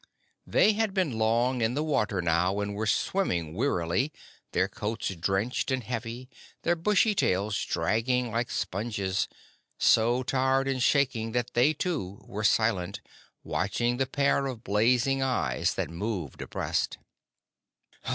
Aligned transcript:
They 0.47 0.73
had 0.73 0.95
been 0.95 1.19
long 1.19 1.61
in 1.61 1.75
the 1.75 1.83
water 1.83 2.23
now, 2.23 2.59
and 2.59 2.73
were 2.73 2.87
swimming 2.87 3.53
wearily, 3.53 4.11
their 4.51 4.67
coats 4.67 5.09
drenched 5.15 5.69
and 5.69 5.83
heavy, 5.83 6.27
their 6.63 6.75
bushy 6.75 7.13
tails 7.13 7.63
dragging 7.65 8.31
like 8.31 8.49
sponges, 8.49 9.27
so 9.77 10.23
tired 10.23 10.67
and 10.67 10.81
shaken 10.81 11.33
that 11.33 11.51
they, 11.53 11.73
too, 11.73 12.23
were 12.27 12.43
silent, 12.43 12.99
watching 13.43 13.97
the 13.97 14.07
pair 14.07 14.47
of 14.47 14.63
blazing 14.63 15.21
eyes 15.21 15.75
that 15.75 15.91
moved 15.91 16.41
abreast. 16.41 16.97